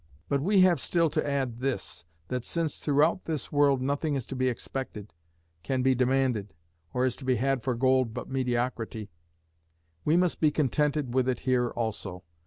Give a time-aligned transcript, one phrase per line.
[0.27, 4.35] But we have still to add this, that since throughout this world nothing is to
[4.35, 5.13] be expected,
[5.61, 6.55] can be demanded,
[6.91, 9.11] or is to be had for gold but mediocrity,
[10.03, 12.23] we must be contented with it here also.